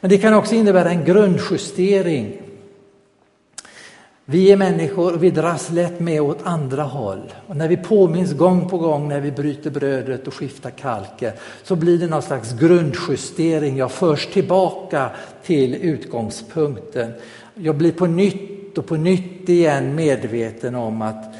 Men 0.00 0.10
det 0.10 0.18
kan 0.18 0.34
också 0.34 0.54
innebära 0.54 0.90
en 0.90 1.04
grundjustering 1.04 2.40
vi 4.28 4.52
är 4.52 4.56
människor 4.56 5.14
och 5.14 5.22
vi 5.22 5.30
dras 5.30 5.70
lätt 5.70 6.00
med 6.00 6.22
åt 6.22 6.38
andra 6.42 6.82
håll. 6.82 7.32
Och 7.46 7.56
när 7.56 7.68
vi 7.68 7.76
påminns 7.76 8.32
gång 8.32 8.68
på 8.68 8.78
gång 8.78 9.08
när 9.08 9.20
vi 9.20 9.32
bryter 9.32 9.70
brödet 9.70 10.26
och 10.26 10.34
skiftar 10.34 10.70
kalken 10.70 11.32
så 11.62 11.76
blir 11.76 11.98
det 11.98 12.06
någon 12.06 12.22
slags 12.22 12.52
grundjustering. 12.52 13.76
Jag 13.76 13.92
förs 13.92 14.26
tillbaka 14.26 15.10
till 15.44 15.74
utgångspunkten. 15.74 17.12
Jag 17.54 17.76
blir 17.76 17.92
på 17.92 18.06
nytt 18.06 18.78
och 18.78 18.86
på 18.86 18.96
nytt 18.96 19.48
igen 19.48 19.94
medveten 19.94 20.74
om 20.74 21.02
att 21.02 21.34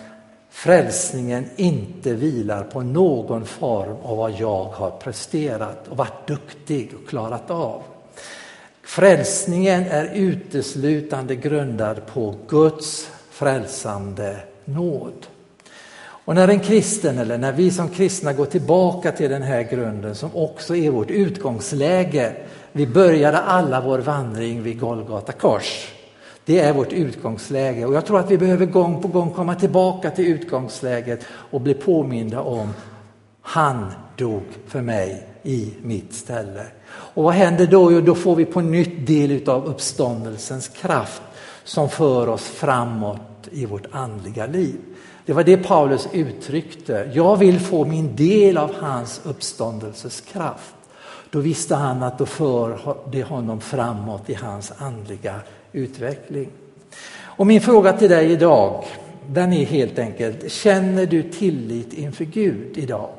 frälsningen 0.50 1.44
inte 1.56 2.14
vilar 2.14 2.62
på 2.62 2.80
någon 2.80 3.44
form 3.44 3.96
av 4.02 4.16
vad 4.16 4.32
jag 4.32 4.64
har 4.64 4.90
presterat 4.90 5.88
och 5.88 5.96
varit 5.96 6.26
duktig 6.26 6.90
och 7.02 7.08
klarat 7.08 7.50
av. 7.50 7.82
Frälsningen 8.86 9.84
är 9.90 10.10
uteslutande 10.14 11.36
grundad 11.36 12.06
på 12.06 12.34
Guds 12.48 13.10
frälsande 13.30 14.36
nåd. 14.64 15.26
Och 15.98 16.34
när 16.34 16.48
en 16.48 16.60
kristen, 16.60 17.18
eller 17.18 17.38
när 17.38 17.52
vi 17.52 17.70
som 17.70 17.88
kristna 17.88 18.32
går 18.32 18.46
tillbaka 18.46 19.12
till 19.12 19.30
den 19.30 19.42
här 19.42 19.62
grunden 19.62 20.14
som 20.14 20.30
också 20.34 20.76
är 20.76 20.90
vårt 20.90 21.10
utgångsläge. 21.10 22.32
Vi 22.72 22.86
började 22.86 23.38
alla 23.38 23.80
vår 23.80 23.98
vandring 23.98 24.62
vid 24.62 24.80
Golgata 24.80 25.32
kors. 25.32 25.92
Det 26.44 26.60
är 26.60 26.72
vårt 26.72 26.92
utgångsläge 26.92 27.84
och 27.84 27.94
jag 27.94 28.06
tror 28.06 28.20
att 28.20 28.30
vi 28.30 28.38
behöver 28.38 28.66
gång 28.66 29.02
på 29.02 29.08
gång 29.08 29.30
komma 29.30 29.54
tillbaka 29.54 30.10
till 30.10 30.26
utgångsläget 30.26 31.24
och 31.30 31.60
bli 31.60 31.74
påminda 31.74 32.40
om 32.40 32.74
han 33.42 33.92
dog 34.16 34.42
för 34.66 34.80
mig 34.80 35.35
i 35.46 35.74
mitt 35.82 36.14
ställe. 36.14 36.66
Och 36.88 37.24
vad 37.24 37.34
händer 37.34 37.66
då? 37.66 37.92
Jo, 37.92 38.00
då 38.00 38.14
får 38.14 38.36
vi 38.36 38.44
på 38.44 38.60
nytt 38.60 39.06
del 39.06 39.48
av 39.48 39.66
uppståndelsens 39.66 40.68
kraft 40.68 41.22
som 41.64 41.88
för 41.88 42.28
oss 42.28 42.42
framåt 42.42 43.20
i 43.50 43.66
vårt 43.66 43.86
andliga 43.92 44.46
liv. 44.46 44.76
Det 45.26 45.32
var 45.32 45.44
det 45.44 45.56
Paulus 45.56 46.08
uttryckte. 46.12 47.10
Jag 47.14 47.36
vill 47.36 47.60
få 47.60 47.84
min 47.84 48.16
del 48.16 48.56
av 48.56 48.74
hans 48.74 49.20
uppståndelses 49.24 50.20
kraft. 50.20 50.74
Då 51.30 51.38
visste 51.38 51.74
han 51.74 52.02
att 52.02 52.18
då 52.18 52.26
för 52.26 52.96
det 53.10 53.22
honom 53.22 53.60
framåt 53.60 54.30
i 54.30 54.34
hans 54.34 54.72
andliga 54.78 55.34
utveckling. 55.72 56.48
Och 57.18 57.46
min 57.46 57.60
fråga 57.60 57.92
till 57.92 58.10
dig 58.10 58.32
idag, 58.32 58.84
den 59.28 59.52
är 59.52 59.64
helt 59.64 59.98
enkelt, 59.98 60.52
känner 60.52 61.06
du 61.06 61.22
tillit 61.22 61.92
inför 61.92 62.24
Gud 62.24 62.78
idag? 62.78 63.10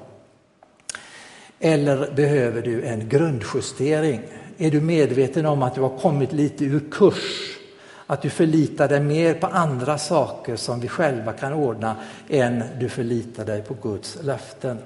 Eller 1.59 2.11
behöver 2.15 2.61
du 2.61 2.83
en 2.83 3.09
grundjustering? 3.09 4.21
Är 4.57 4.71
du 4.71 4.81
medveten 4.81 5.45
om 5.45 5.63
att 5.63 5.75
du 5.75 5.81
har 5.81 5.97
kommit 5.97 6.33
lite 6.33 6.65
ur 6.65 6.81
kurs? 6.91 7.57
Att 8.07 8.21
du 8.21 8.29
förlitar 8.29 8.87
dig 8.87 8.99
mer 8.99 9.33
på 9.33 9.47
andra 9.47 9.97
saker 9.97 10.55
som 10.55 10.79
vi 10.79 10.87
själva 10.87 11.33
kan 11.33 11.53
ordna 11.53 11.95
än 12.29 12.63
du 12.79 12.89
förlitar 12.89 13.45
dig 13.45 13.61
på 13.61 13.75
Guds 13.81 14.17
löften. 14.23 14.77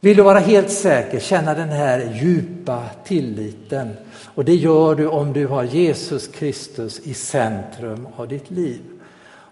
Vill 0.00 0.16
du 0.16 0.22
vara 0.22 0.38
helt 0.38 0.70
säker, 0.70 1.20
känna 1.20 1.54
den 1.54 1.68
här 1.68 2.20
djupa 2.22 2.82
tilliten 3.04 3.90
och 4.34 4.44
det 4.44 4.54
gör 4.54 4.94
du 4.94 5.06
om 5.06 5.32
du 5.32 5.46
har 5.46 5.64
Jesus 5.64 6.28
Kristus 6.28 7.00
i 7.00 7.14
centrum 7.14 8.08
av 8.16 8.28
ditt 8.28 8.50
liv. 8.50 8.80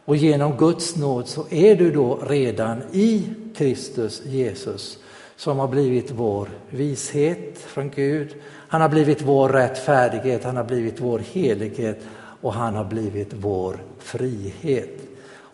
Och 0.05 0.17
genom 0.17 0.57
Guds 0.57 0.97
nåd 0.97 1.29
så 1.29 1.47
är 1.51 1.77
du 1.77 1.91
då 1.91 2.19
redan 2.27 2.83
i 2.93 3.25
Kristus 3.57 4.23
Jesus 4.25 4.99
som 5.37 5.59
har 5.59 5.69
blivit 5.69 6.11
vår 6.11 6.49
vishet 6.71 7.59
från 7.59 7.91
Gud. 7.91 8.35
Han 8.69 8.81
har 8.81 8.89
blivit 8.89 9.23
vår 9.23 9.49
rättfärdighet, 9.49 10.45
han 10.45 10.57
har 10.57 10.65
blivit 10.65 11.01
vår 11.01 11.19
helighet 11.19 12.01
och 12.41 12.53
han 12.53 12.75
har 12.75 12.85
blivit 12.85 13.33
vår 13.33 13.83
frihet. 13.99 15.01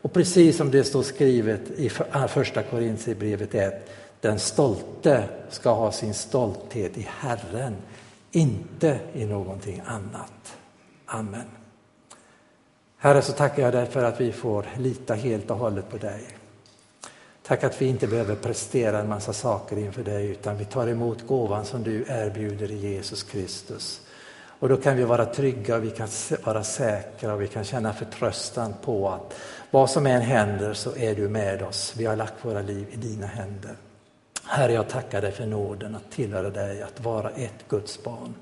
Och 0.03 0.13
precis 0.13 0.57
som 0.57 0.71
det 0.71 0.85
står 0.85 1.03
skrivet 1.03 1.71
i 1.77 1.91
äh, 2.13 2.27
första 2.27 2.63
Korintierbrevet 2.63 3.55
1, 3.55 3.91
den 4.21 4.39
stolte 4.39 5.25
ska 5.49 5.71
ha 5.71 5.93
sin 5.93 6.15
stolthet 6.15 6.99
i 6.99 7.09
Herren, 7.11 7.77
inte 8.31 8.99
i 9.13 9.25
någonting 9.25 9.83
annat. 9.87 10.57
Amen. 11.07 11.47
Herre, 12.97 13.23
så 13.23 13.33
tackar 13.33 13.63
jag 13.63 13.73
dig 13.73 13.87
för 13.87 14.05
att 14.05 14.21
vi 14.21 14.33
får 14.33 14.67
lita 14.79 15.15
helt 15.15 15.51
och 15.51 15.57
hållet 15.57 15.91
på 15.91 15.97
dig. 15.97 16.40
Tack 17.51 17.65
att 17.65 17.83
vi 17.83 17.87
inte 17.87 18.07
behöver 18.07 18.35
prestera 18.35 18.99
en 18.99 19.09
massa 19.09 19.33
saker 19.33 19.79
inför 19.79 20.03
dig 20.03 20.31
utan 20.31 20.57
vi 20.57 20.65
tar 20.65 20.87
emot 20.87 21.27
gåvan 21.27 21.65
som 21.65 21.83
du 21.83 22.05
erbjuder 22.09 22.71
i 22.71 22.77
Jesus 22.77 23.23
Kristus. 23.23 24.01
Och 24.59 24.69
då 24.69 24.77
kan 24.77 24.97
vi 24.97 25.05
vara 25.05 25.27
trygga, 25.27 25.79
vi 25.79 25.91
kan 25.91 26.09
vara 26.45 26.65
säkra 26.65 27.35
och 27.35 27.43
vi 27.43 27.49
kan 27.49 27.65
känna 27.65 27.93
förtröstan 27.93 28.75
på 28.83 29.09
att 29.09 29.35
vad 29.71 29.91
som 29.91 30.07
än 30.07 30.23
händer 30.23 30.75
så 30.75 30.97
är 30.97 31.15
du 31.15 31.29
med 31.29 31.63
oss. 31.63 31.95
Vi 31.97 32.07
har 32.07 32.17
lagt 32.17 32.45
våra 32.45 32.63
liv 32.63 32.87
i 32.91 32.97
dina 32.97 33.27
händer. 33.27 33.75
Herre, 34.45 34.73
jag 34.73 34.89
tackar 34.89 35.21
dig 35.23 35.33
för 35.33 35.47
nåden 35.47 35.95
att 35.95 36.11
tillhöra 36.11 36.51
dig, 36.51 36.83
att 36.83 37.01
vara 37.01 37.31
ett 37.31 37.69
Guds 37.69 38.03
barn. 38.03 38.35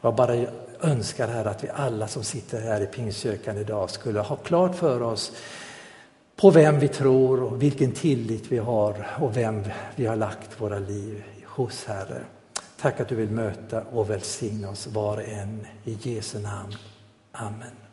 Jag 0.00 0.14
bara 0.14 0.46
önskar 0.80 1.28
här 1.28 1.44
att 1.44 1.64
vi 1.64 1.68
alla 1.74 2.08
som 2.08 2.24
sitter 2.24 2.60
här 2.60 2.80
i 2.80 2.86
Pingstkyrkan 2.86 3.58
idag 3.58 3.90
skulle 3.90 4.20
ha 4.20 4.36
klart 4.36 4.76
för 4.76 5.02
oss 5.02 5.32
på 6.40 6.50
vem 6.50 6.78
vi 6.78 6.88
tror 6.88 7.42
och 7.42 7.62
vilken 7.62 7.92
tillit 7.92 8.52
vi 8.52 8.58
har 8.58 9.06
och 9.20 9.36
vem 9.36 9.62
vi 9.96 10.06
har 10.06 10.16
lagt 10.16 10.60
våra 10.60 10.78
liv 10.78 11.22
hos, 11.44 11.84
Herre. 11.84 12.22
Tack 12.80 13.00
att 13.00 13.08
du 13.08 13.14
vill 13.14 13.30
möta 13.30 13.82
och 13.82 14.10
välsigna 14.10 14.70
oss 14.70 14.86
var 14.86 15.16
och 15.16 15.28
en. 15.28 15.66
I 15.84 15.98
Jesu 16.02 16.38
namn. 16.38 16.74
Amen. 17.32 17.89